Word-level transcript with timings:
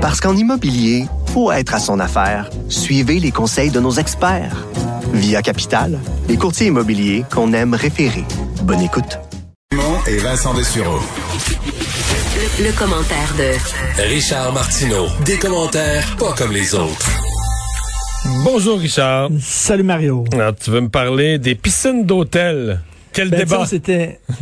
Parce 0.00 0.18
qu'en 0.18 0.34
immobilier, 0.34 1.04
faut 1.34 1.52
être 1.52 1.74
à 1.74 1.78
son 1.78 2.00
affaire. 2.00 2.48
Suivez 2.70 3.20
les 3.20 3.30
conseils 3.30 3.70
de 3.70 3.80
nos 3.80 3.92
experts. 3.92 4.66
Via 5.12 5.42
Capital, 5.42 5.98
les 6.26 6.38
courtiers 6.38 6.68
immobiliers 6.68 7.24
qu'on 7.30 7.52
aime 7.52 7.74
référer. 7.74 8.24
Bonne 8.62 8.80
écoute. 8.80 9.18
Et 10.06 10.16
Vincent 10.16 10.54
Dessureau. 10.54 11.00
Le, 12.58 12.64
le 12.64 12.72
commentaire 12.72 13.34
de 13.36 14.02
Richard 14.14 14.54
Martineau. 14.54 15.06
Des 15.26 15.36
commentaires 15.36 16.16
pas 16.18 16.32
comme 16.32 16.52
les 16.52 16.74
autres. 16.74 17.10
Bonjour 18.42 18.78
Richard. 18.78 19.28
Salut 19.38 19.82
Mario. 19.82 20.24
Alors, 20.32 20.54
tu 20.56 20.70
veux 20.70 20.80
me 20.80 20.88
parler 20.88 21.38
des 21.38 21.54
piscines 21.54 22.06
d'hôtel? 22.06 22.80
Quel 23.12 23.30
Ben, 23.30 23.40
débat. 23.40 23.64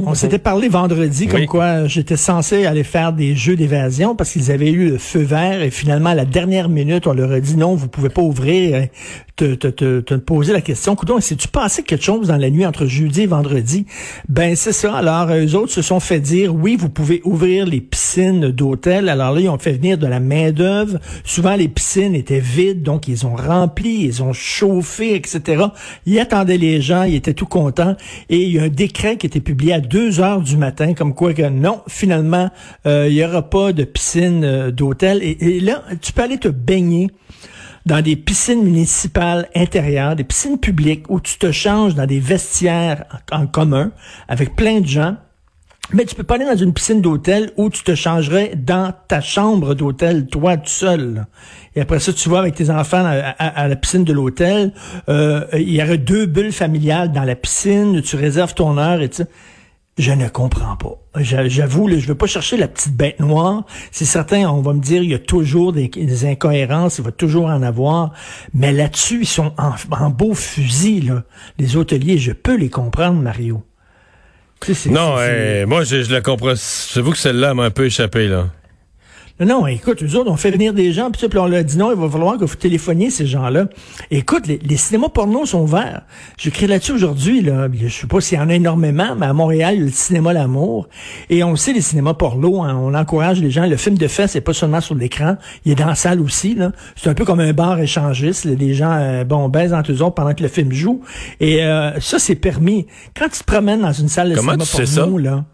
On 0.05 0.15
s'était, 0.15 0.39
parlé 0.39 0.69
vendredi 0.69 1.27
comme 1.27 1.47
quoi 1.47 1.87
j'étais 1.87 2.17
censé 2.17 2.67
aller 2.67 2.85
faire 2.85 3.13
des 3.13 3.35
jeux 3.35 3.57
d'évasion 3.57 4.15
parce 4.15 4.33
qu'ils 4.33 4.51
avaient 4.51 4.71
eu 4.71 4.91
le 4.91 4.99
feu 4.99 5.23
vert 5.23 5.63
et 5.63 5.71
finalement 5.71 6.11
à 6.11 6.15
la 6.15 6.25
dernière 6.25 6.69
minute 6.69 7.07
on 7.07 7.13
leur 7.13 7.33
a 7.33 7.41
dit 7.41 7.57
non 7.57 7.75
vous 7.75 7.89
pouvez 7.89 8.11
pas 8.11 8.23
ouvrir. 8.23 8.89
Te, 9.37 9.55
te, 9.55 9.69
te, 9.69 10.01
te 10.01 10.15
poser 10.15 10.53
la 10.53 10.61
question. 10.61 10.97
Coudon, 10.97 11.21
si 11.21 11.37
tu 11.37 11.47
passé 11.47 11.85
quelque 11.85 12.03
chose 12.03 12.27
dans 12.27 12.37
la 12.37 12.51
nuit 12.51 12.67
entre 12.67 12.87
jeudi 12.87 13.23
et 13.23 13.27
vendredi, 13.27 13.87
ben 14.29 14.57
c'est 14.57 14.73
ça. 14.73 14.97
Alors 14.97 15.31
eux 15.31 15.55
autres 15.55 15.71
se 15.71 15.81
sont 15.81 16.01
fait 16.01 16.19
dire 16.19 16.53
oui 16.53 16.75
vous 16.77 16.89
pouvez 16.89 17.21
ouvrir 17.23 17.65
les 17.65 17.81
piscines 17.81 18.51
d'hôtel. 18.51 19.09
Alors 19.09 19.33
là 19.33 19.41
ils 19.41 19.49
ont 19.49 19.59
fait 19.59 19.75
venir 19.75 19.97
de 19.97 20.09
la 20.09 20.19
main 20.19 20.51
d'œuvre. 20.51 20.99
Souvent 21.23 21.55
les 21.55 21.69
piscines 21.69 22.17
étaient 22.17 22.41
vides 22.41 22.83
donc 22.83 23.07
ils 23.07 23.27
ont 23.27 23.37
rempli, 23.37 24.07
ils 24.07 24.25
ont 24.25 24.33
chauffé 24.33 25.15
etc. 25.15 25.67
Ils 26.05 26.19
attendaient 26.19 26.59
les 26.59 26.81
gens, 26.81 27.05
ils 27.05 27.15
étaient 27.15 27.35
tout 27.35 27.47
contents 27.47 27.95
et 28.29 28.43
il 28.43 28.51
y 28.51 28.59
a 28.59 28.65
un 28.65 28.68
décret 28.69 29.17
qui 29.17 29.27
été 29.27 29.41
publié 29.41 29.75
à 29.75 29.81
2 29.81 30.21
heures 30.21 30.41
du 30.41 30.57
matin, 30.57 30.95
comme 30.95 31.15
quoi 31.15 31.35
que 31.35 31.49
non, 31.49 31.83
finalement, 31.89 32.51
euh, 32.87 33.07
il 33.09 33.15
y 33.15 33.25
aura 33.25 33.49
pas 33.49 33.73
de 33.73 33.85
piscine 33.85 34.45
euh, 34.45 34.71
d'hôtel. 34.71 35.21
Et, 35.23 35.61
là, 35.61 35.83
tu 36.01 36.13
peux 36.13 36.23
aller 36.23 36.39
te 36.39 36.49
baigner 36.49 37.11
dans 37.87 38.03
des 38.03 38.17
piscines 38.17 38.63
municipales 38.63 39.49
intérieures, 39.55 40.17
des 40.17 40.25
piscines 40.25 40.59
publiques 40.59 41.07
où 41.09 41.21
tu 41.21 41.39
te 41.39 41.53
changes 41.53 41.95
dans 41.95 42.07
des 42.07 42.21
vestiaires 42.21 43.05
en 43.33 43.47
commun 43.47 43.93
avec 44.29 44.57
plein 44.57 44.81
de 44.81 44.87
gens. 44.87 45.17
Mais 45.95 46.05
tu 46.05 46.15
peux 46.15 46.23
pas 46.23 46.35
aller 46.35 46.45
dans 46.45 46.57
une 46.57 46.75
piscine 46.75 47.01
d'hôtel 47.01 47.51
où 47.57 47.71
tu 47.71 47.83
te 47.83 47.95
changerais 47.95 48.53
dans 48.55 48.93
ta 49.09 49.23
chambre 49.23 49.75
d'hôtel, 49.75 50.27
toi 50.27 50.59
tout 50.59 50.69
seul. 50.69 51.27
Et 51.75 51.81
après 51.81 51.99
ça, 51.99 52.13
tu 52.13 52.29
vas 52.29 52.41
avec 52.41 52.55
tes 52.57 52.69
enfants 52.69 53.05
à, 53.07 53.69
la 53.69 53.77
piscine 53.77 54.05
de 54.05 54.13
l'hôtel. 54.13 54.75
Euh, 55.09 55.47
il 55.55 55.71
y 55.71 55.83
aurait 55.83 55.97
deux 55.97 56.27
bulles 56.27 56.53
familiales 56.53 57.11
dans 57.13 57.25
la 57.25 57.37
piscine. 57.37 58.03
Tu 58.03 58.17
réserves 58.17 58.55
ton 58.55 58.77
heure 58.77 59.01
et. 59.01 59.11
Je 59.97 60.13
ne 60.13 60.29
comprends 60.29 60.77
pas. 60.77 60.95
J'a- 61.17 61.49
J'avoue, 61.49 61.89
je 61.91 62.07
veux 62.07 62.15
pas 62.15 62.27
chercher 62.27 62.57
la 62.57 62.69
petite 62.69 62.95
bête 62.97 63.19
noire. 63.19 63.65
C'est 63.91 64.05
certain, 64.05 64.49
on 64.49 64.61
va 64.61 64.73
me 64.73 64.79
dire, 64.81 65.03
il 65.03 65.11
y 65.11 65.15
a 65.15 65.19
toujours 65.19 65.73
des, 65.73 65.89
des 65.89 66.25
incohérences, 66.25 66.99
il 66.99 67.05
va 67.05 67.11
toujours 67.11 67.47
en 67.47 67.63
avoir. 67.63 68.13
Mais 68.55 68.73
là-dessus, 68.73 69.23
ils 69.23 69.27
sont 69.27 69.53
en, 69.59 69.73
en 69.91 70.11
beau 70.11 70.35
fusil, 70.35 71.01
là. 71.01 71.25
Les 71.59 71.77
hôteliers, 71.77 72.19
je 72.19 72.31
peux 72.31 72.57
les 72.57 72.69
comprendre, 72.69 73.21
Mario. 73.21 73.65
C'est- 74.63 74.91
Non, 74.91 75.17
c'est- 75.19 75.27
c'est- 75.27 75.61
eh, 75.63 75.67
moi, 75.67 75.85
je, 75.85 76.03
je 76.03 76.13
la 76.13 76.21
comprends. 76.21 76.55
J'avoue 76.93 77.13
que 77.13 77.19
celle-là 77.19 77.55
m'a 77.55 77.65
un 77.65 77.71
peu 77.71 77.87
échappé, 77.87 78.29
là. 78.29 78.47
Non, 79.41 79.47
non, 79.47 79.67
écoute, 79.69 80.03
nous 80.03 80.17
autres, 80.17 80.31
on 80.33 80.37
fait 80.37 80.51
venir 80.51 80.75
des 80.75 80.93
gens, 80.93 81.11
puis 81.13 81.27
on 81.39 81.47
leur 81.47 81.63
dit 81.63 81.79
non, 81.79 81.93
il 81.93 81.97
va 81.97 82.09
falloir 82.11 82.39
que 82.39 82.45
vous 82.45 82.57
téléphoniez 82.57 83.09
ces 83.11 83.25
gens-là. 83.27 83.67
Écoute, 84.11 84.49
les, 84.49 84.59
les 84.59 84.77
cinémas 84.77 85.11
porno 85.11 85.47
sont 85.47 85.63
ouverts. 85.63 86.03
J'écris 86.37 86.67
là-dessus 86.67 86.91
aujourd'hui, 86.93 87.41
là. 87.43 87.69
Je 87.73 87.89
sais 87.89 88.07
pas 88.09 88.21
s'il 88.21 88.37
y 88.37 88.41
en 88.41 88.49
a 88.49 88.55
énormément, 88.55 89.15
mais 89.17 89.27
à 89.27 89.33
Montréal, 89.33 89.75
il 89.77 89.79
y 89.79 89.83
a 89.83 89.87
le 89.87 89.93
cinéma 89.93 90.33
L'amour. 90.33 90.89
Et 91.31 91.45
on 91.45 91.51
le 91.51 91.57
sait, 91.57 91.73
les 91.73 91.81
cinémas 91.81 92.15
porno, 92.15 92.63
hein, 92.63 92.77
on 92.83 92.95
encourage 92.95 93.41
les 93.41 93.51
gens. 93.53 93.65
Le 93.67 93.77
film 93.77 93.97
de 93.97 94.09
fait, 94.09 94.27
c'est 94.27 94.41
pas 94.41 94.53
seulement 94.53 94.81
sur 94.81 94.97
l'écran, 94.97 95.37
il 95.65 95.71
est 95.73 95.77
dans 95.77 95.87
la 95.87 95.95
salle 95.95 96.21
aussi, 96.21 96.57
là. 96.57 96.73
C'est 96.97 97.09
un 97.09 97.15
peu 97.15 97.25
comme 97.25 97.41
un 97.41 97.53
bar 97.53 97.79
échangiste. 97.79 98.45
là. 98.45 98.55
Les 98.59 98.75
gens, 98.75 98.93
euh, 98.99 99.23
bon, 99.23 99.49
baisent 99.49 99.73
entre 99.73 99.93
eux 99.93 100.03
autres 100.03 100.15
pendant 100.15 100.35
que 100.35 100.43
le 100.43 100.49
film 100.49 100.73
joue. 100.73 101.01
Et 101.39 101.63
euh, 101.65 101.99
ça, 102.01 102.19
c'est 102.19 102.35
permis. 102.35 102.87
Quand 103.17 103.29
tu 103.29 103.39
te 103.39 103.45
promènes 103.45 103.83
dans 103.83 103.93
une 103.93 104.09
salle 104.09 104.31
de 104.31 104.35
Comment 104.35 104.59
cinéma 104.59 104.65
porno, 104.97 105.19
ça? 105.19 105.23
là, 105.31 105.45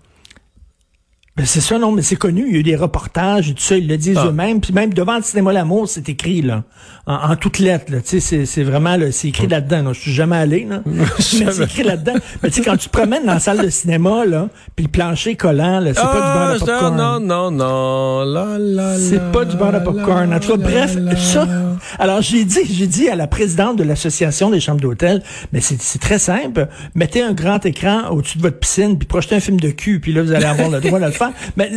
ben 1.37 1.45
c'est 1.47 1.61
ça, 1.61 1.79
non, 1.81 1.91
mais 1.91 2.03
c'est 2.03 2.15
connu. 2.15 2.45
Il 2.47 2.53
y 2.53 2.57
a 2.57 2.61
eu 2.61 2.63
des 2.63 2.77
reportages 2.77 3.51
et 3.51 3.55
tout 3.55 3.63
ça, 3.63 3.77
ils 3.77 3.89
le 3.89 3.97
disent 3.97 4.19
Ah. 4.21 4.27
eux-mêmes. 4.29 4.61
Puis 4.61 4.73
même 4.73 4.95
devant 4.95 5.17
le 5.17 5.23
cinéma 5.23 5.53
L'amour, 5.53 5.89
c'est 5.89 6.09
écrit, 6.09 6.43
là, 6.43 6.63
en, 7.07 7.15
en 7.33 7.35
toutes 7.37 7.59
lettres. 7.59 7.91
Là. 7.93 7.99
Tu 8.01 8.21
sais, 8.21 8.47
c'est, 8.47 8.63
vraiment, 8.63 8.97
là, 8.97 9.11
c'est 9.11 9.29
écrit 9.29 9.49
là-dedans. 9.49 9.83
là. 9.83 9.93
Je 9.93 9.99
suis 10.01 10.13
jamais 10.13 10.37
allé, 10.37 10.65
là. 10.71 10.81
mais 10.87 11.05
c'est 11.21 11.65
écrit 11.65 11.83
là-dedans. 11.83 12.15
Mais 12.43 12.51
tu 12.51 12.57
sais, 12.57 12.63
quand 12.63 12.77
tu 12.77 12.89
te 12.89 12.97
promènes 12.97 13.27
dans 13.27 13.33
la 13.35 13.41
salle 13.41 13.63
de 13.65 13.69
cinéma, 13.69 14.25
là, 14.25 14.49
puis 14.77 14.85
le 14.87 14.91
plancher 14.93 15.35
collant, 15.35 15.81
là, 15.81 15.93
c'est 15.93 16.01
pas 16.03 16.13
du 16.13 16.21
beurre 16.21 16.49
de 16.55 16.55
Ah, 16.55 16.79
popcorn. 16.79 16.97
non, 16.97 17.21
non, 17.21 17.51
non, 17.51 18.25
la, 18.57 18.97
C'est 18.99 19.33
pas 19.33 19.45
du 19.45 19.57
beurre 19.57 19.73
de 19.73 19.79
popcorn. 19.81 20.33
En 20.33 20.39
tout 20.39 20.53
cas, 20.53 20.57
bref, 20.57 20.97
la, 21.01 21.17
ça. 21.17 21.49
Alors, 21.99 22.23
j'ai 22.23 22.45
dit, 22.45 22.61
j'ai 22.71 22.87
dit 22.87 23.09
à 23.09 23.17
la 23.17 23.27
présidente 23.27 23.77
de 23.77 23.85
l'association 23.85 24.51
des 24.51 24.61
chambres 24.61 24.81
d'hôtel, 24.81 25.23
mais 25.53 25.61
c'est, 25.61 25.79
très 25.99 26.19
simple. 26.19 26.69
Mettez 26.95 27.23
un 27.23 27.33
grand 27.33 27.65
écran 27.65 28.09
au-dessus 28.11 28.39
de 28.39 28.43
votre 28.43 28.59
piscine, 28.59 28.99
puis 28.99 29.07
projetez 29.07 29.37
un 29.37 29.41
film 29.41 29.59
de 29.61 29.71
cul, 29.71 30.01
puis 30.01 30.13
là, 30.13 30.23
vous 30.23 30.33
allez 30.33 30.45
avoir 30.45 30.71
le 30.71 30.81
droit 30.81 30.99
de 31.01 31.07
le 31.07 31.13
faire. 31.13 31.33
Mais 31.57 31.71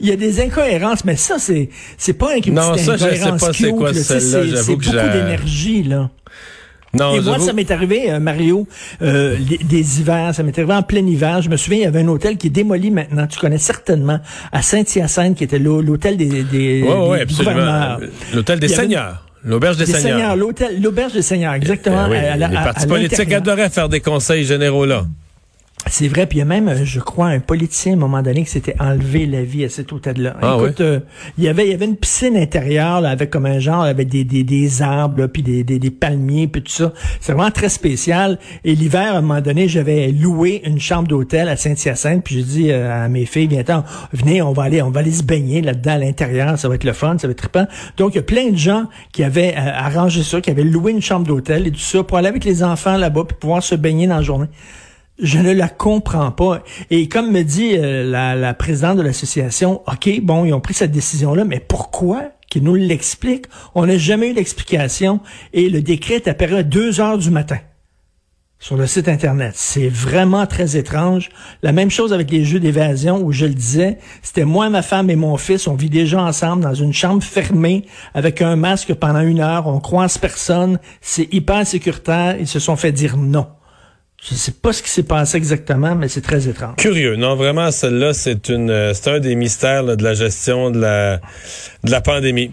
il 0.00 0.08
y 0.08 0.12
a 0.12 0.16
des 0.16 0.40
incohérences, 0.40 1.04
mais 1.04 1.16
ça, 1.16 1.38
c'est, 1.38 1.68
c'est 1.98 2.14
pas 2.14 2.36
une 2.36 2.54
Non, 2.54 2.76
ça, 2.76 2.96
je 2.96 3.14
sais 3.14 3.30
pas 3.30 3.52
c'est 3.52 3.70
quoi 3.70 3.92
celle-là, 3.92 4.62
c'est- 4.62 4.72
beaucoup 4.72 4.90
d'énergie, 4.90 5.82
là. 5.82 6.10
Non, 6.94 7.14
Et 7.16 7.20
moi, 7.20 7.38
ça 7.38 7.52
m'est 7.52 7.70
arrivé, 7.70 8.10
euh, 8.10 8.20
Mario, 8.20 8.66
euh, 9.02 9.36
des, 9.38 9.58
des 9.58 10.00
hivers, 10.00 10.34
ça 10.34 10.42
m'est 10.42 10.56
arrivé 10.58 10.74
en 10.74 10.82
plein 10.82 11.06
hiver. 11.06 11.42
Je 11.42 11.48
me 11.50 11.56
souviens, 11.56 11.78
il 11.80 11.82
y 11.82 11.86
avait 11.86 12.00
un 12.00 12.08
hôtel 12.08 12.36
qui 12.36 12.46
est 12.48 12.50
démoli 12.50 12.90
maintenant. 12.90 13.26
Tu 13.26 13.38
connais 13.38 13.58
certainement, 13.58 14.20
à 14.52 14.62
Saint-Hyacinthe, 14.62 15.36
qui 15.36 15.44
était 15.44 15.58
l'hô- 15.58 15.82
l'hôtel 15.82 16.16
des, 16.16 16.42
des, 16.44 16.82
Ouais, 16.82 17.08
ouais, 17.08 17.16
des 17.18 17.22
absolument. 17.24 17.54
gouverneurs. 17.54 18.00
L'hôtel 18.34 18.60
des 18.60 18.68
Seigneurs. 18.68 19.20
L'auberge 19.46 19.76
des, 19.76 19.84
Des 19.84 19.92
Seigneurs. 19.92 20.36
l'auberge 20.36 21.12
des 21.12 21.20
seigneurs, 21.20 21.52
exactement. 21.52 22.04
Eh 22.06 22.10
oui, 22.12 22.16
à 22.16 22.34
la- 22.36 22.48
les 22.48 22.56
à- 22.56 22.62
partis 22.62 22.84
à 22.84 22.86
politiques 22.86 23.30
adoraient 23.30 23.68
faire 23.68 23.90
des 23.90 24.00
conseils 24.00 24.44
généraux 24.44 24.86
là. 24.86 25.04
C'est 25.86 26.08
vrai, 26.08 26.26
puis 26.26 26.38
il 26.38 26.40
y 26.40 26.42
a 26.42 26.46
même, 26.46 26.68
euh, 26.68 26.84
je 26.84 27.00
crois, 27.00 27.26
un 27.26 27.40
politicien 27.40 27.92
à 27.92 27.96
un 27.96 27.98
moment 27.98 28.22
donné 28.22 28.44
qui 28.44 28.50
s'était 28.50 28.76
enlevé 28.80 29.26
la 29.26 29.42
vie 29.42 29.64
à 29.64 29.68
cet 29.68 29.92
hôtel-là. 29.92 30.36
Ah 30.40 30.56
Écoute, 30.58 30.80
euh, 30.80 31.00
il 31.36 31.44
y 31.44 31.48
avait, 31.48 31.66
il 31.66 31.70
y 31.72 31.74
avait 31.74 31.84
une 31.84 31.96
piscine 31.96 32.36
intérieure 32.36 33.00
là, 33.00 33.10
avec 33.10 33.30
comme 33.30 33.46
un 33.46 33.58
genre, 33.58 33.82
avec 33.82 34.08
des, 34.08 34.24
des, 34.24 34.44
des 34.44 34.82
arbres, 34.82 35.20
là, 35.20 35.28
puis 35.28 35.42
des, 35.42 35.64
des, 35.64 35.78
des 35.78 35.90
palmiers, 35.90 36.48
puis 36.48 36.62
tout 36.62 36.72
ça. 36.72 36.92
C'est 37.20 37.32
vraiment 37.32 37.50
très 37.50 37.68
spécial. 37.68 38.38
Et 38.64 38.74
l'hiver, 38.74 39.14
à 39.14 39.18
un 39.18 39.20
moment 39.20 39.40
donné, 39.40 39.68
j'avais 39.68 40.10
loué 40.12 40.62
une 40.64 40.80
chambre 40.80 41.08
d'hôtel 41.08 41.48
à 41.48 41.56
Saint-Hyacinthe, 41.56 42.24
puis 42.24 42.36
j'ai 42.36 42.42
dit 42.42 42.70
euh, 42.70 43.04
à 43.04 43.08
mes 43.08 43.26
filles, 43.26 43.48
viens 43.48 43.62
venez, 44.12 44.42
on 44.42 44.52
va 44.52 44.64
aller, 44.64 44.82
on 44.82 44.90
va 44.90 45.00
aller 45.00 45.12
se 45.12 45.22
baigner 45.22 45.62
là-dedans 45.62 45.92
à 45.92 45.98
l'intérieur, 45.98 46.58
ça 46.58 46.68
va 46.68 46.74
être 46.74 46.84
le 46.84 46.92
fun, 46.92 47.16
ça 47.18 47.26
va 47.26 47.32
être 47.32 47.38
trippant. 47.38 47.66
Donc 47.96 48.14
il 48.14 48.16
y 48.16 48.20
a 48.20 48.22
plein 48.22 48.50
de 48.50 48.56
gens 48.56 48.84
qui 49.12 49.24
avaient 49.24 49.54
euh, 49.56 49.70
arrangé 49.74 50.22
ça, 50.22 50.40
qui 50.40 50.50
avaient 50.50 50.64
loué 50.64 50.92
une 50.92 51.02
chambre 51.02 51.26
d'hôtel 51.26 51.66
et 51.66 51.70
tout 51.70 51.78
ça 51.78 52.02
pour 52.02 52.18
aller 52.18 52.28
avec 52.28 52.44
les 52.44 52.62
enfants 52.62 52.96
là-bas 52.96 53.24
puis 53.26 53.36
pouvoir 53.38 53.62
se 53.62 53.74
baigner 53.74 54.06
dans 54.06 54.16
la 54.16 54.22
journée. 54.22 54.48
Je 55.18 55.38
ne 55.38 55.52
la 55.52 55.68
comprends 55.68 56.32
pas. 56.32 56.64
Et 56.90 57.08
comme 57.08 57.30
me 57.30 57.42
dit 57.42 57.76
euh, 57.76 58.04
la, 58.04 58.54
présidente 58.54 58.98
de 58.98 59.02
l'association, 59.02 59.82
OK, 59.86 60.20
bon, 60.22 60.44
ils 60.44 60.52
ont 60.52 60.60
pris 60.60 60.74
cette 60.74 60.90
décision-là, 60.90 61.44
mais 61.44 61.60
pourquoi 61.60 62.32
qu'ils 62.50 62.64
nous 62.64 62.74
l'expliquent? 62.74 63.46
On 63.76 63.86
n'a 63.86 63.96
jamais 63.96 64.30
eu 64.30 64.34
d'explication 64.34 65.20
et 65.52 65.68
le 65.68 65.82
décret 65.82 66.14
est 66.14 66.28
apparu 66.28 66.56
à 66.56 66.62
2 66.64 67.00
heures 67.00 67.18
du 67.18 67.30
matin 67.30 67.58
sur 68.58 68.76
le 68.76 68.86
site 68.86 69.08
Internet. 69.08 69.52
C'est 69.56 69.88
vraiment 69.88 70.46
très 70.46 70.76
étrange. 70.76 71.28
La 71.62 71.70
même 71.70 71.90
chose 71.90 72.12
avec 72.12 72.30
les 72.30 72.44
jeux 72.44 72.60
d'évasion 72.60 73.22
où 73.22 73.30
je 73.30 73.44
le 73.44 73.54
disais, 73.54 73.98
c'était 74.22 74.44
moi, 74.46 74.70
ma 74.70 74.82
femme 74.82 75.10
et 75.10 75.16
mon 75.16 75.36
fils, 75.36 75.68
on 75.68 75.74
vit 75.74 75.90
déjà 75.90 76.22
ensemble 76.22 76.62
dans 76.62 76.74
une 76.74 76.94
chambre 76.94 77.22
fermée 77.22 77.84
avec 78.14 78.40
un 78.42 78.56
masque 78.56 78.94
pendant 78.94 79.20
une 79.20 79.40
heure, 79.40 79.66
on 79.66 79.80
croise 79.80 80.16
personne, 80.16 80.78
c'est 81.02 81.32
hyper 81.32 81.66
sécuritaire, 81.66 82.36
ils 82.40 82.48
se 82.48 82.58
sont 82.58 82.76
fait 82.76 82.90
dire 82.90 83.16
non. 83.16 83.46
Je 84.26 84.34
sais 84.34 84.52
pas 84.52 84.72
ce 84.72 84.82
qui 84.82 84.88
s'est 84.88 85.02
passé 85.02 85.36
exactement, 85.36 85.94
mais 85.94 86.08
c'est 86.08 86.22
très 86.22 86.48
étrange. 86.48 86.76
Curieux, 86.76 87.16
non 87.16 87.34
vraiment 87.36 87.70
celle-là 87.70 88.14
c'est 88.14 88.48
une 88.48 88.70
euh, 88.70 88.94
c'est 88.94 89.10
un 89.10 89.20
des 89.20 89.34
mystères 89.34 89.82
là, 89.82 89.96
de 89.96 90.02
la 90.04 90.14
gestion 90.14 90.70
de 90.70 90.80
la 90.80 91.18
de 91.84 91.90
la 91.90 92.00
pandémie. 92.00 92.50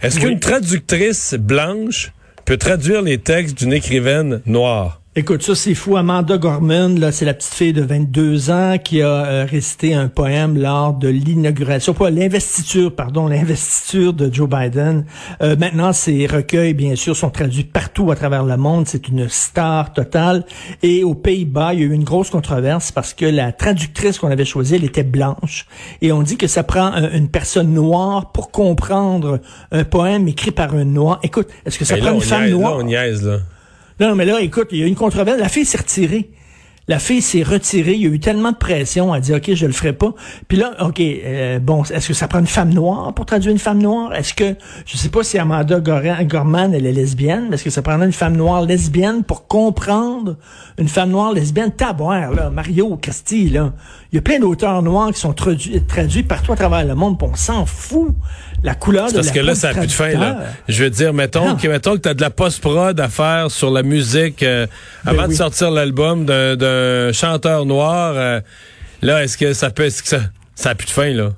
Est-ce 0.00 0.16
Oui. 0.16 0.22
qu'une 0.26 0.40
traductrice 0.40 1.34
blanche 1.34 2.12
peut 2.44 2.56
traduire 2.56 3.02
les 3.02 3.18
textes 3.18 3.56
d'une 3.58 3.72
écrivaine 3.72 4.40
noire? 4.46 5.01
Écoute, 5.14 5.42
ça 5.42 5.54
c'est 5.54 5.74
fou. 5.74 5.98
Amanda 5.98 6.38
Gorman, 6.38 6.98
là, 6.98 7.12
c'est 7.12 7.26
la 7.26 7.34
petite 7.34 7.52
fille 7.52 7.74
de 7.74 7.82
22 7.82 8.50
ans 8.50 8.76
qui 8.82 9.02
a 9.02 9.08
euh, 9.26 9.44
récité 9.46 9.92
un 9.92 10.08
poème 10.08 10.56
lors 10.56 10.94
de 10.94 11.08
l'inauguration, 11.08 11.92
pas 11.92 12.08
l'investiture, 12.08 12.94
pardon, 12.96 13.28
l'investiture 13.28 14.14
de 14.14 14.32
Joe 14.32 14.48
Biden. 14.48 15.04
Euh, 15.42 15.54
maintenant, 15.56 15.92
ces 15.92 16.26
recueils, 16.26 16.72
bien 16.72 16.96
sûr, 16.96 17.14
sont 17.14 17.28
traduits 17.28 17.64
partout 17.64 18.10
à 18.10 18.16
travers 18.16 18.42
le 18.42 18.56
monde. 18.56 18.86
C'est 18.88 19.06
une 19.08 19.28
star 19.28 19.92
totale. 19.92 20.46
Et 20.82 21.04
aux 21.04 21.14
Pays-Bas, 21.14 21.74
il 21.74 21.80
y 21.80 21.82
a 21.82 21.86
eu 21.88 21.92
une 21.92 22.04
grosse 22.04 22.30
controverse 22.30 22.90
parce 22.90 23.12
que 23.12 23.26
la 23.26 23.52
traductrice 23.52 24.18
qu'on 24.18 24.30
avait 24.30 24.46
choisie, 24.46 24.76
elle 24.76 24.84
était 24.84 25.02
blanche. 25.02 25.66
Et 26.00 26.10
on 26.10 26.22
dit 26.22 26.38
que 26.38 26.46
ça 26.46 26.62
prend 26.62 26.86
un- 26.86 27.12
une 27.12 27.28
personne 27.28 27.74
noire 27.74 28.32
pour 28.32 28.50
comprendre 28.50 29.40
un 29.72 29.84
poème 29.84 30.26
écrit 30.26 30.52
par 30.52 30.74
un 30.74 30.86
noir. 30.86 31.20
Écoute, 31.22 31.48
est-ce 31.66 31.78
que 31.78 31.84
ça 31.84 31.98
Et 31.98 32.00
prend 32.00 32.08
là, 32.08 32.14
une 32.14 32.22
femme 32.22 32.42
niaise, 32.44 32.52
noire? 32.54 32.78
Là, 32.78 32.82
on 32.82 32.86
niaise 32.86 33.22
là. 33.26 33.36
Non, 34.02 34.16
mais 34.16 34.24
là, 34.24 34.40
écoute, 34.40 34.70
il 34.72 34.78
y 34.78 34.82
a 34.82 34.86
une 34.88 34.96
controverse. 34.96 35.38
La 35.38 35.48
fille 35.48 35.64
s'est 35.64 35.78
retirée. 35.78 36.28
La 36.88 36.98
fille 36.98 37.22
s'est 37.22 37.44
retirée. 37.44 37.92
Il 37.92 38.00
y 38.00 38.06
a 38.06 38.08
eu 38.08 38.18
tellement 38.18 38.50
de 38.50 38.56
pression. 38.56 39.14
Elle 39.14 39.20
dit, 39.20 39.32
OK, 39.32 39.54
je 39.54 39.64
le 39.64 39.70
ferai 39.70 39.92
pas. 39.92 40.12
Puis 40.48 40.58
là, 40.58 40.72
OK, 40.84 40.98
euh, 41.00 41.60
bon, 41.60 41.84
est-ce 41.84 42.08
que 42.08 42.12
ça 42.12 42.26
prend 42.26 42.40
une 42.40 42.48
femme 42.48 42.74
noire 42.74 43.14
pour 43.14 43.26
traduire 43.26 43.52
une 43.52 43.60
femme 43.60 43.80
noire? 43.80 44.12
Est-ce 44.12 44.34
que, 44.34 44.56
je 44.86 44.96
sais 44.96 45.08
pas 45.08 45.22
si 45.22 45.38
Amanda 45.38 45.78
Gorman, 45.78 46.74
elle 46.74 46.84
est 46.84 46.92
lesbienne, 46.92 47.46
mais 47.48 47.54
est-ce 47.54 47.62
que 47.62 47.70
ça 47.70 47.82
prendrait 47.82 48.06
une 48.06 48.12
femme 48.12 48.36
noire 48.36 48.62
lesbienne 48.62 49.22
pour 49.22 49.46
comprendre 49.46 50.36
une 50.78 50.88
femme 50.88 51.10
noire 51.10 51.32
lesbienne? 51.32 51.70
Taboire, 51.70 52.32
là, 52.32 52.50
Mario 52.50 52.98
Christie, 53.00 53.50
là. 53.50 53.72
Il 54.10 54.16
y 54.16 54.18
a 54.18 54.22
plein 54.22 54.40
d'auteurs 54.40 54.82
noirs 54.82 55.12
qui 55.12 55.20
sont 55.20 55.32
traduits, 55.32 55.80
traduits 55.86 56.24
partout 56.24 56.50
à 56.50 56.56
travers 56.56 56.84
le 56.84 56.96
monde, 56.96 57.18
puis 57.18 57.28
on 57.30 57.36
s'en 57.36 57.66
fout. 57.66 58.16
La 58.62 58.74
couleur 58.74 59.08
de 59.08 59.14
parce 59.14 59.30
que 59.30 59.40
là, 59.40 59.54
ça 59.54 59.72
n'a 59.72 59.80
plus 59.80 59.88
de 59.88 59.92
fin, 59.92 60.10
là. 60.10 60.38
Je 60.68 60.84
veux 60.84 60.90
dire, 60.90 61.12
mettons, 61.12 61.56
que, 61.56 61.66
mettons 61.66 61.96
que 61.96 62.02
tu 62.02 62.08
as 62.08 62.14
de 62.14 62.20
la 62.20 62.30
post-prod 62.30 62.98
à 62.98 63.08
faire 63.08 63.50
sur 63.50 63.70
la 63.70 63.82
musique 63.82 64.42
euh, 64.42 64.66
ben 65.04 65.12
avant 65.12 65.28
de 65.28 65.34
sortir 65.34 65.70
l'album 65.70 66.24
d'un 66.24 66.56
un 66.62 67.12
chanteur 67.12 67.66
noir, 67.66 68.14
euh, 68.16 68.40
là, 69.00 69.24
est-ce 69.24 69.36
que 69.36 69.52
ça 69.52 69.70
peut, 69.70 69.84
est-ce 69.84 70.02
que 70.02 70.08
ça, 70.08 70.20
ça 70.54 70.70
a 70.70 70.74
plus 70.74 70.86
de 70.86 70.92
fin, 70.92 71.10
là? 71.10 71.30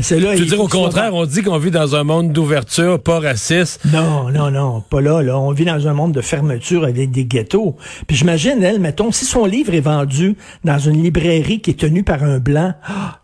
C'est 0.00 0.20
là, 0.20 0.36
je 0.36 0.40
veux 0.40 0.46
dire, 0.46 0.60
au 0.60 0.68
contraire, 0.68 1.14
on 1.14 1.24
dit 1.24 1.42
qu'on 1.42 1.58
vit 1.58 1.70
dans 1.70 1.96
un 1.96 2.04
monde 2.04 2.32
d'ouverture, 2.32 3.00
pas 3.00 3.20
raciste. 3.20 3.80
Non, 3.90 4.30
non, 4.30 4.50
non, 4.50 4.82
pas 4.82 5.00
là, 5.00 5.22
là. 5.22 5.38
On 5.38 5.50
vit 5.52 5.64
dans 5.64 5.88
un 5.88 5.94
monde 5.94 6.12
de 6.12 6.20
fermeture 6.20 6.84
avec 6.84 7.10
des 7.10 7.24
ghettos. 7.24 7.76
Puis 8.06 8.16
j'imagine, 8.16 8.62
elle, 8.62 8.80
mettons, 8.80 9.12
si 9.12 9.24
son 9.24 9.46
livre 9.46 9.72
est 9.74 9.80
vendu 9.80 10.36
dans 10.64 10.78
une 10.78 11.02
librairie 11.02 11.60
qui 11.60 11.70
est 11.70 11.80
tenue 11.80 12.04
par 12.04 12.22
un 12.22 12.38
blanc, 12.38 12.74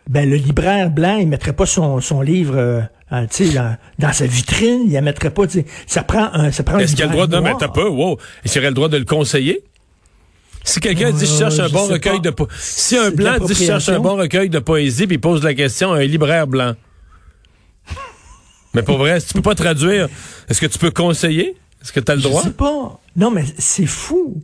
ben 0.08 0.28
le 0.28 0.36
libraire 0.36 0.90
blanc, 0.90 1.16
il 1.18 1.28
mettrait 1.28 1.52
pas 1.52 1.66
son, 1.66 2.00
son 2.00 2.22
livre 2.22 2.54
euh, 2.56 2.80
dans, 3.10 3.76
dans, 3.98 4.12
sa 4.12 4.26
vitrine, 4.26 4.84
il 4.86 4.92
ne 4.92 5.00
mettrait 5.00 5.30
pas, 5.30 5.44
ça 5.86 6.02
prend 6.02 6.30
un, 6.32 6.50
ça 6.50 6.62
prend 6.62 6.78
Est-ce 6.78 6.96
qu'il 6.96 7.04
a 7.04 7.06
le 7.06 7.12
droit 7.12 7.26
de, 7.26 7.36
non, 7.36 7.42
mais 7.42 7.52
pas, 7.58 7.88
wow. 7.88 8.18
Est-ce 8.44 8.54
qu'il 8.54 8.62
aurait 8.62 8.70
le 8.70 8.74
droit 8.74 8.88
de 8.88 8.96
le 8.96 9.04
conseiller? 9.04 9.62
Si 10.64 10.80
quelqu'un 10.80 11.12
dit 11.12 11.26
je 11.26 11.38
cherche 11.38 11.58
un 11.60 11.68
bon 11.68 11.86
recueil 11.86 12.20
de 12.20 12.30
poésie, 12.30 12.54
si 12.58 12.96
un 12.96 13.10
blanc 13.10 13.36
dit 13.38 13.54
je 13.54 13.64
cherche 13.64 13.88
un 13.90 14.00
bon 14.00 14.16
recueil 14.16 14.48
de 14.48 14.58
poésie 14.58 15.06
puis 15.06 15.16
il 15.16 15.20
pose 15.20 15.44
la 15.44 15.52
question 15.52 15.92
à 15.92 15.98
un 15.98 16.04
libraire 16.04 16.46
blanc. 16.46 16.72
mais 18.74 18.82
pour 18.82 18.96
vrai, 18.96 19.20
si 19.20 19.28
tu 19.28 19.34
peux 19.34 19.42
pas 19.42 19.54
traduire, 19.54 20.08
est-ce 20.48 20.60
que 20.60 20.66
tu 20.66 20.78
peux 20.78 20.90
conseiller? 20.90 21.54
Est-ce 21.82 21.92
que 21.92 22.00
tu 22.00 22.10
as 22.10 22.16
le 22.16 22.22
droit? 22.22 22.40
Je 22.40 22.48
sais 22.48 22.54
pas. 22.54 22.98
Non, 23.14 23.30
mais 23.30 23.44
c'est 23.58 23.86
fou. 23.86 24.42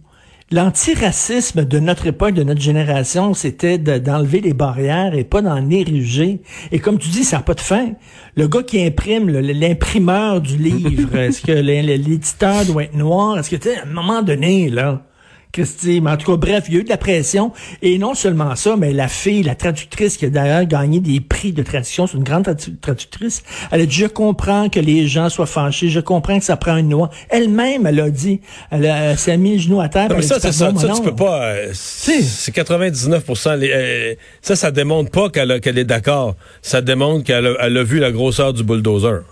L'antiracisme 0.53 1.65
de 1.65 1.79
notre 1.79 2.07
époque, 2.09 2.35
de 2.35 2.43
notre 2.43 2.61
génération, 2.61 3.33
c'était 3.35 3.79
d'enlever 3.79 4.41
les 4.41 4.53
barrières 4.53 5.15
et 5.15 5.25
pas 5.25 5.41
d'en 5.41 5.71
ériger. 5.71 6.43
Et 6.71 6.81
comme 6.81 6.99
tu 6.99 7.09
dis, 7.09 7.25
ça 7.25 7.37
n'a 7.37 7.43
pas 7.43 7.55
de 7.55 7.61
fin. 7.61 7.93
Le 8.37 8.47
gars 8.47 8.63
qui 8.63 8.83
imprime, 8.85 9.31
l'imprimeur 9.31 10.41
du 10.41 10.59
livre, 10.59 11.17
est-ce 11.17 11.41
que 11.41 11.53
l'éditeur 11.53 12.67
doit 12.67 12.83
être 12.83 12.97
noir? 12.97 13.39
Est-ce 13.39 13.49
que, 13.49 13.57
tu 13.57 13.71
à 13.71 13.85
un 13.85 13.87
moment 13.87 14.23
donné, 14.23 14.69
là, 14.69 15.07
Christy. 15.53 16.01
Mais 16.01 16.11
en 16.11 16.17
tout 16.17 16.31
cas, 16.31 16.37
bref, 16.37 16.65
il 16.69 16.75
y 16.75 16.77
a 16.77 16.81
eu 16.81 16.85
de 16.85 16.89
la 16.89 16.97
pression. 16.97 17.53
Et 17.83 17.99
non 17.99 18.15
seulement 18.15 18.55
ça, 18.57 18.77
mais 18.77 18.93
la 18.93 19.09
fille, 19.09 19.43
la 19.43 19.55
traductrice 19.55 20.17
qui 20.17 20.27
a 20.27 20.31
d'ailleurs 20.31 20.65
gagné 20.65 21.01
des 21.01 21.21
prix 21.21 21.53
de 21.53 21.63
traduction, 21.63 22.07
c'est 22.07 22.17
une 22.17 22.25
grande 22.25 22.49
traductrice, 22.81 23.43
elle 23.71 23.83
a 23.83 23.87
dit, 23.87 23.95
je 23.95 24.07
comprends 24.07 24.69
que 24.69 24.81
les 24.81 25.07
gens 25.07 25.29
soient 25.29 25.47
fâchés, 25.47 25.89
je 25.89 26.01
comprends 26.01 26.39
que 26.39 26.45
ça 26.45 26.57
prend 26.57 26.77
une 26.77 26.91
loi. 26.91 27.11
Elle-même, 27.29 27.87
elle 27.87 28.01
a 28.01 28.11
dit, 28.11 28.41
elle, 28.71 29.19
s'est 29.19 29.37
mis 29.37 29.55
le 29.55 29.59
genou 29.59 29.81
à 29.81 29.89
terre. 29.89 30.09
mais 30.11 30.23
ça, 30.23 30.41
c'est 30.41 30.53
ça, 30.53 30.73
ça 30.77 30.89
tu 30.95 31.03
peux 31.03 31.15
pas... 31.15 31.43
Euh, 31.45 31.71
c'est 31.73 32.55
99% 32.55 33.59
euh, 33.63 34.15
Ça, 34.43 34.57
ça 34.57 34.71
démontre 34.71 35.11
pas 35.11 35.31
qu'elle 35.31 35.79
est 35.79 35.85
d'accord. 35.85 36.37
Ça 36.63 36.81
démontre 36.83 37.25
qu'elle 37.25 37.47
a, 37.47 37.83
vu 37.83 37.99
la 37.99 38.13
grosseur 38.13 38.53
du 38.53 38.63
bulldozer. 38.63 39.23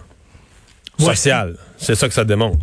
Social. 0.98 1.56
C'est 1.76 1.94
ça 1.94 2.08
que 2.08 2.14
ça 2.14 2.24
démontre. 2.24 2.58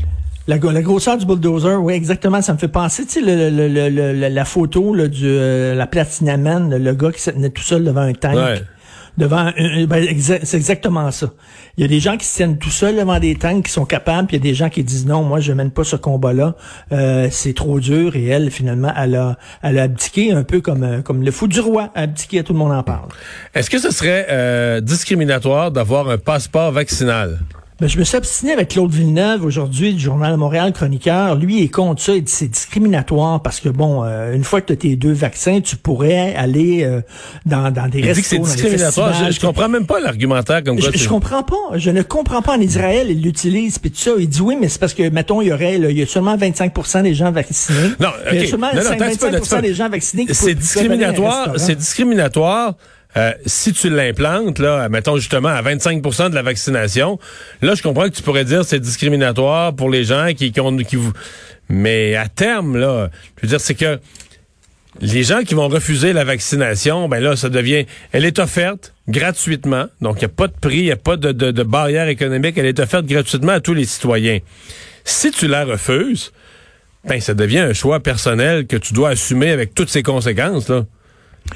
La, 0.48 0.58
la, 0.58 0.82
grosseur 0.82 1.18
du 1.18 1.26
bulldozer, 1.26 1.82
oui, 1.82 1.94
exactement. 1.94 2.42
Ça 2.42 2.54
me 2.54 2.60
fait 2.60 2.68
penser, 2.68 3.06
tu 3.06 3.14
sais, 3.14 3.22
le, 3.22 3.50
le, 3.50 3.90
le, 3.90 4.30
la 4.30 4.46
photo 4.46 4.94
là, 4.94 5.08
du 5.08 5.26
euh, 5.26 5.74
la 5.74 5.88
Platinaman, 5.88 6.78
le 6.78 6.94
gars 6.94 7.12
qui 7.12 7.22
se 7.22 7.32
tenait 7.32 7.50
tout 7.50 7.64
seul 7.64 7.84
devant 7.84 8.02
un 8.02 8.14
tank. 8.14 8.38
Devant 9.18 9.52
ben, 9.88 10.08
c'est 10.20 10.58
exactement 10.58 11.10
ça. 11.10 11.28
Il 11.78 11.82
y 11.82 11.86
a 11.86 11.88
des 11.88 12.02
gens 12.02 12.18
qui 12.18 12.26
se 12.26 12.36
tiennent 12.36 12.58
tout 12.58 12.70
seuls 12.70 12.98
devant 12.98 13.18
des 13.18 13.36
tanks 13.36 13.64
qui 13.64 13.72
sont 13.72 13.86
capables, 13.86 14.28
puis 14.28 14.36
il 14.36 14.44
y 14.44 14.48
a 14.48 14.52
des 14.52 14.54
gens 14.54 14.70
qui 14.70 14.84
disent 14.84 15.06
non, 15.06 15.24
moi 15.24 15.40
je 15.40 15.54
mène 15.54 15.72
pas 15.72 15.86
ce 15.86 15.96
combat-là, 15.96 16.56
euh, 16.92 17.30
c'est 17.32 17.54
trop 17.54 17.80
dur. 17.80 18.18
Et 18.18 18.26
elle, 18.26 18.52
finalement, 18.52 18.92
elle 18.98 19.16
a, 19.16 19.38
elle 19.64 19.80
a 19.80 19.84
abdiqué 19.84 20.34
un 20.34 20.44
peu 20.44 20.60
comme 20.60 20.84
euh, 20.84 21.02
comme 21.02 21.24
le 21.24 21.32
fou 21.32 21.48
du 21.48 21.62
roi, 21.62 21.92
a 21.96 22.02
abdiqué, 22.02 22.44
tout 22.44 22.52
le 22.52 22.60
monde 22.60 22.74
en 22.74 22.84
parle. 22.84 23.08
Est-ce 23.54 23.70
que 23.70 23.80
ce 23.80 23.90
serait 23.92 24.28
euh, 24.30 24.82
discriminatoire 24.82 25.72
d'avoir 25.72 26.10
un 26.10 26.18
passeport 26.18 26.74
vaccinal? 26.74 27.40
Ben, 27.82 27.90
je 27.90 28.00
me 28.00 28.06
suis 28.06 28.16
obstiné 28.16 28.54
avec 28.54 28.70
Claude 28.70 28.90
Villeneuve 28.90 29.44
aujourd'hui 29.44 29.94
du 29.94 30.00
Journal 30.00 30.38
Montréal 30.38 30.72
Chroniqueur. 30.72 31.36
Lui 31.36 31.62
est 31.62 31.68
contre 31.68 32.02
ça. 32.02 32.16
Il 32.16 32.24
dit 32.24 32.32
c'est 32.32 32.48
discriminatoire 32.48 33.42
parce 33.42 33.60
que 33.60 33.68
bon, 33.68 34.02
euh, 34.06 34.34
une 34.34 34.46
fois 34.46 34.62
que 34.62 34.68
tu 34.68 34.74
as 34.74 34.76
tes 34.78 34.96
deux 34.96 35.12
vaccins, 35.12 35.60
tu 35.60 35.76
pourrais 35.76 36.34
aller 36.36 36.86
euh, 36.86 37.02
dans, 37.46 37.72
dans 37.72 37.90
des 37.90 38.00
il 38.00 38.14
dit 38.14 38.22
que 38.22 38.28
c'est 38.28 38.40
discriminatoire. 38.40 39.14
Je, 39.26 39.34
je, 39.34 39.42
comprends 39.42 39.68
même 39.68 39.86
pas 39.86 40.00
l'argumentaire 40.00 40.64
comme 40.64 40.80
quoi. 40.80 40.90
Je, 40.90 40.98
je, 40.98 41.10
comprends 41.10 41.44
pas. 41.44 41.76
Je 41.76 41.90
ne 41.90 42.02
comprends 42.02 42.42
pas. 42.42 42.56
En 42.56 42.62
Israël, 42.62 43.08
ils 43.10 43.22
l'utilisent 43.22 43.78
puis 43.78 43.92
tout 43.92 44.00
ça. 44.00 44.12
Il 44.18 44.30
dit 44.30 44.40
oui, 44.40 44.58
mais 44.58 44.70
c'est 44.70 44.80
parce 44.80 44.94
que 44.94 45.10
mettons 45.10 45.42
il 45.42 45.50
y 45.50 45.52
aurait 45.52 45.76
il 45.76 45.98
y 45.98 46.02
a 46.02 46.06
seulement 46.06 46.38
25% 46.38 47.04
des 47.04 47.14
gens 47.14 47.34
vaccinés. 47.34 47.90
Non, 48.00 48.12
il 48.32 48.40
y 48.40 48.44
a 48.46 48.48
seulement 48.48 48.72
25% 48.72 49.62
des 49.62 49.74
gens 49.74 49.90
vaccinés. 49.90 50.28
C'est 50.32 50.56
discriminatoire. 50.56 51.56
C'est 51.58 51.76
discriminatoire 51.76 52.76
euh, 53.18 53.32
si 53.46 53.72
tu 53.72 53.90
l'implantes, 53.90 54.60
là, 54.60 54.90
mettons 54.90 55.18
justement 55.18 55.50
à 55.50 55.62
25% 55.62 56.30
de 56.30 56.36
la 56.36 56.42
vaccination, 56.42 57.18
là, 57.62 57.74
je 57.76 57.82
comprends 57.82 58.04
que 58.10 58.16
tu 58.16 58.22
pourrais 58.22 58.46
dire 58.46 58.66
c'est 58.66 58.80
discriminatoire 58.80 59.74
pour 59.74 59.90
les 59.90 60.04
gens 60.04 60.34
qui, 60.36 60.52
qui 60.52 60.60
ont... 60.60 60.76
Qui, 60.78 60.98
mais 61.70 62.16
à 62.16 62.28
terme, 62.28 62.78
là, 62.78 63.10
je 63.38 63.42
veux 63.44 63.48
dire, 63.48 63.62
c'est 63.62 63.76
que 63.76 64.00
les 65.02 65.24
gens 65.24 65.42
qui 65.42 65.56
vont 65.56 65.68
refuser 65.68 66.14
la 66.14 66.24
vaccination, 66.24 67.08
ben 67.08 67.20
là, 67.20 67.36
ça 67.36 67.50
devient... 67.50 67.86
Elle 68.12 68.26
est 68.26 68.40
offerte 68.40 68.94
gratuitement, 69.08 69.86
donc 70.02 70.18
il 70.18 70.20
n'y 70.20 70.26
a 70.26 70.30
pas 70.30 70.48
de 70.48 70.54
prix, 70.60 70.78
il 70.78 70.86
n'y 70.86 70.92
a 70.92 70.98
pas 70.98 71.16
de, 71.16 71.32
de, 71.32 71.52
de 71.52 71.64
barrière 71.64 72.08
économique, 72.08 72.58
elle 72.58 72.66
est 72.66 72.80
offerte 72.80 73.06
gratuitement 73.06 73.54
à 73.54 73.60
tous 73.62 73.74
les 73.74 73.86
citoyens. 73.86 74.40
Si 75.06 75.32
tu 75.32 75.48
la 75.48 75.64
refuses, 75.64 76.34
ben 77.06 77.22
ça 77.22 77.34
devient 77.34 77.60
un 77.60 77.74
choix 77.74 78.00
personnel 78.00 78.68
que 78.68 78.76
tu 78.76 78.94
dois 78.94 79.10
assumer 79.10 79.52
avec 79.52 79.74
toutes 79.74 79.90
ses 79.90 80.04
conséquences, 80.04 80.68
là. 80.70 80.86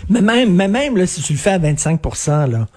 Mais 0.09 0.21
même, 0.21 0.53
mais 0.53 0.67
même 0.67 0.97
là, 0.97 1.05
si 1.05 1.21
tu 1.21 1.33
le 1.33 1.39
fais 1.39 1.51
à 1.51 1.57
25 1.57 1.99
là, 2.27 2.67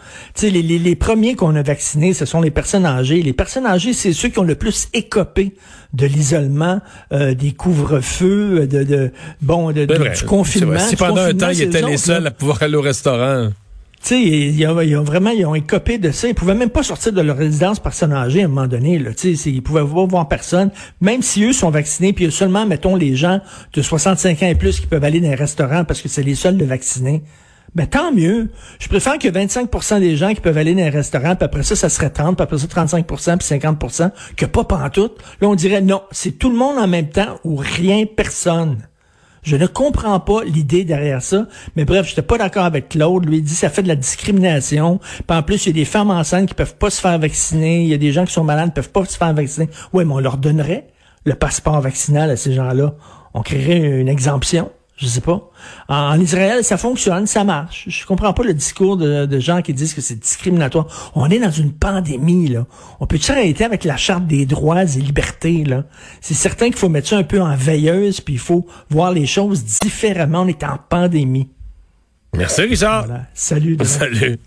les, 0.42 0.50
les, 0.50 0.78
les 0.78 0.96
premiers 0.96 1.34
qu'on 1.34 1.54
a 1.56 1.62
vaccinés, 1.62 2.14
ce 2.14 2.24
sont 2.24 2.40
les 2.40 2.50
personnes 2.50 2.86
âgées. 2.86 3.22
Les 3.22 3.32
personnes 3.32 3.66
âgées, 3.66 3.92
c'est 3.92 4.12
ceux 4.12 4.28
qui 4.28 4.38
ont 4.38 4.44
le 4.44 4.54
plus 4.54 4.88
écopé 4.94 5.54
de 5.92 6.06
l'isolement, 6.06 6.80
euh, 7.12 7.34
des 7.34 7.52
couvre-feux, 7.52 8.66
de, 8.66 8.82
de 8.82 9.12
bon, 9.42 9.72
de, 9.72 9.84
du 9.84 10.24
confinement. 10.24 10.78
Si 10.78 10.96
pendant 10.96 11.22
un 11.22 11.34
temps, 11.34 11.50
ils 11.50 11.62
étaient 11.62 11.82
les 11.82 11.98
seuls 11.98 12.26
à 12.26 12.30
pouvoir 12.30 12.62
aller 12.62 12.76
au 12.76 12.82
restaurant. 12.82 13.50
Tu 14.02 14.08
sais, 14.08 14.20
ils, 14.20 14.66
ont, 14.66 15.04
vraiment, 15.04 15.30
ils 15.30 15.46
ont 15.46 15.54
écopé 15.54 15.96
de 15.96 16.10
ça. 16.10 16.26
Ils 16.26 16.34
pouvaient 16.34 16.56
même 16.56 16.70
pas 16.70 16.82
sortir 16.82 17.12
de 17.12 17.20
leur 17.20 17.36
résidence 17.36 17.78
personne 17.78 18.12
âgée 18.12 18.42
à 18.42 18.46
un 18.46 18.48
moment 18.48 18.66
donné. 18.66 18.98
Là, 18.98 19.14
tu 19.14 19.36
sais, 19.36 19.50
ils 19.50 19.62
pouvaient 19.62 19.80
pas 19.80 20.04
voir 20.04 20.26
personne. 20.26 20.70
Même 21.00 21.22
si 21.22 21.44
eux 21.44 21.52
sont 21.52 21.70
vaccinés, 21.70 22.12
puis 22.12 22.30
seulement, 22.32 22.66
mettons, 22.66 22.96
les 22.96 23.14
gens 23.14 23.40
de 23.72 23.80
65 23.80 24.42
ans 24.42 24.46
et 24.46 24.56
plus 24.56 24.80
qui 24.80 24.88
peuvent 24.88 25.04
aller 25.04 25.20
dans 25.20 25.28
les 25.28 25.36
restaurants 25.36 25.84
parce 25.84 26.02
que 26.02 26.08
c'est 26.08 26.24
les 26.24 26.34
seuls 26.34 26.56
de 26.56 26.64
vacciner. 26.64 27.22
Ben 27.76 27.86
tant 27.86 28.12
mieux. 28.12 28.50
Je 28.80 28.88
préfère 28.88 29.18
que 29.18 29.28
25% 29.28 30.00
des 30.00 30.16
gens 30.16 30.34
qui 30.34 30.40
peuvent 30.40 30.58
aller 30.58 30.74
dans 30.74 30.82
les 30.82 30.90
restaurants, 30.90 31.36
puis 31.36 31.44
après 31.44 31.62
ça, 31.62 31.76
ça 31.76 31.88
serait 31.88 32.10
30, 32.10 32.36
puis 32.36 32.42
après 32.42 32.58
ça, 32.58 32.66
35% 32.66 33.38
puis 33.38 33.58
50% 33.58 34.10
que 34.36 34.46
pas 34.46 34.64
pantoute. 34.64 35.16
Là, 35.40 35.48
on 35.48 35.54
dirait 35.54 35.80
non, 35.80 36.02
c'est 36.10 36.32
tout 36.32 36.50
le 36.50 36.56
monde 36.56 36.76
en 36.76 36.88
même 36.88 37.08
temps 37.08 37.38
ou 37.44 37.56
rien, 37.56 38.04
personne. 38.04 38.78
Je 39.42 39.56
ne 39.56 39.66
comprends 39.66 40.20
pas 40.20 40.44
l'idée 40.44 40.84
derrière 40.84 41.20
ça. 41.20 41.46
Mais 41.74 41.84
bref, 41.84 42.08
j'étais 42.08 42.22
pas 42.22 42.38
d'accord 42.38 42.64
avec 42.64 42.90
Claude. 42.90 43.26
Lui, 43.26 43.38
il 43.38 43.42
dit 43.42 43.54
ça 43.54 43.70
fait 43.70 43.82
de 43.82 43.88
la 43.88 43.96
discrimination. 43.96 45.00
Puis 45.26 45.36
en 45.36 45.42
plus, 45.42 45.66
il 45.66 45.70
y 45.70 45.70
a 45.70 45.74
des 45.74 45.84
femmes 45.84 46.10
enceintes 46.10 46.48
qui 46.48 46.54
peuvent 46.54 46.76
pas 46.76 46.90
se 46.90 47.00
faire 47.00 47.18
vacciner. 47.18 47.82
Il 47.82 47.88
y 47.88 47.94
a 47.94 47.98
des 47.98 48.12
gens 48.12 48.24
qui 48.24 48.32
sont 48.32 48.44
malades 48.44 48.68
qui 48.68 48.74
peuvent 48.74 48.90
pas 48.90 49.04
se 49.04 49.16
faire 49.16 49.34
vacciner. 49.34 49.68
Oui, 49.92 50.04
mais 50.04 50.12
on 50.14 50.20
leur 50.20 50.36
donnerait 50.36 50.86
le 51.24 51.34
passeport 51.34 51.80
vaccinal 51.80 52.30
à 52.30 52.36
ces 52.36 52.52
gens-là. 52.52 52.94
On 53.34 53.42
créerait 53.42 54.00
une 54.00 54.08
exemption. 54.08 54.70
Je 55.02 55.08
sais 55.08 55.20
pas. 55.20 55.50
En, 55.88 56.20
Israël, 56.20 56.62
ça 56.62 56.76
fonctionne, 56.76 57.26
ça 57.26 57.42
marche. 57.42 57.86
Je 57.88 58.06
comprends 58.06 58.32
pas 58.32 58.44
le 58.44 58.54
discours 58.54 58.96
de, 58.96 59.40
gens 59.40 59.60
qui 59.60 59.74
disent 59.74 59.94
que 59.94 60.00
c'est 60.00 60.14
discriminatoire. 60.14 61.12
On 61.16 61.28
est 61.28 61.40
dans 61.40 61.50
une 61.50 61.72
pandémie, 61.72 62.46
là. 62.46 62.66
On 63.00 63.06
peut-tu 63.08 63.32
arrêter 63.32 63.64
avec 63.64 63.82
la 63.82 63.96
charte 63.96 64.28
des 64.28 64.46
droits 64.46 64.84
et 64.84 65.00
libertés, 65.00 65.64
là? 65.64 65.82
C'est 66.20 66.34
certain 66.34 66.66
qu'il 66.66 66.76
faut 66.76 66.88
mettre 66.88 67.08
ça 67.08 67.16
un 67.16 67.24
peu 67.24 67.42
en 67.42 67.56
veilleuse, 67.56 68.20
puis 68.20 68.34
il 68.34 68.40
faut 68.40 68.64
voir 68.90 69.10
les 69.10 69.26
choses 69.26 69.64
différemment. 69.82 70.42
On 70.42 70.46
est 70.46 70.62
en 70.62 70.78
pandémie. 70.88 71.48
Merci, 72.36 72.62
Richard. 72.62 73.06
Salut. 73.34 73.76
Salut. 73.82 74.38